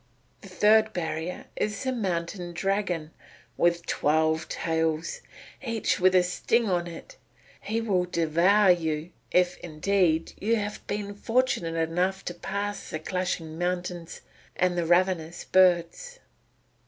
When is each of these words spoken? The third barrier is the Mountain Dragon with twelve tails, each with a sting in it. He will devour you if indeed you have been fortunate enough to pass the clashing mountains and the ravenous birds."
The 0.41 0.49
third 0.49 0.93
barrier 0.93 1.45
is 1.55 1.83
the 1.83 1.91
Mountain 1.91 2.53
Dragon 2.53 3.11
with 3.55 3.85
twelve 3.85 4.49
tails, 4.49 5.21
each 5.61 5.99
with 5.99 6.15
a 6.15 6.23
sting 6.23 6.65
in 6.69 6.87
it. 6.87 7.17
He 7.61 7.81
will 7.81 8.05
devour 8.05 8.71
you 8.71 9.11
if 9.29 9.57
indeed 9.59 10.33
you 10.39 10.55
have 10.55 10.81
been 10.87 11.13
fortunate 11.13 11.75
enough 11.87 12.25
to 12.25 12.33
pass 12.33 12.89
the 12.89 12.97
clashing 12.97 13.59
mountains 13.59 14.21
and 14.55 14.75
the 14.75 14.87
ravenous 14.87 15.43
birds." 15.43 16.17